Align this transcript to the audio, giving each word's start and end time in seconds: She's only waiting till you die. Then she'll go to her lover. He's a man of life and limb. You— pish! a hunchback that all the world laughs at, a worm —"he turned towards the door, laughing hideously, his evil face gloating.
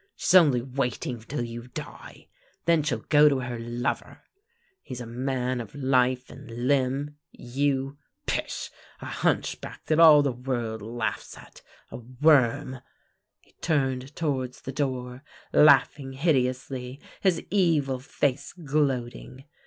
She's 0.15 0.33
only 0.33 0.63
waiting 0.63 1.19
till 1.19 1.43
you 1.43 1.67
die. 1.67 2.27
Then 2.65 2.81
she'll 2.81 3.05
go 3.09 3.29
to 3.29 3.41
her 3.41 3.59
lover. 3.59 4.23
He's 4.81 4.99
a 4.99 5.05
man 5.05 5.61
of 5.61 5.75
life 5.75 6.31
and 6.31 6.65
limb. 6.67 7.17
You— 7.29 7.99
pish! 8.25 8.71
a 9.01 9.05
hunchback 9.05 9.85
that 9.85 9.99
all 9.99 10.23
the 10.23 10.31
world 10.31 10.81
laughs 10.81 11.37
at, 11.37 11.61
a 11.91 11.97
worm 11.97 12.79
—"he 13.43 13.53
turned 13.61 14.15
towards 14.15 14.61
the 14.61 14.71
door, 14.71 15.21
laughing 15.53 16.13
hideously, 16.13 16.99
his 17.19 17.43
evil 17.51 17.99
face 17.99 18.53
gloating. 18.53 19.43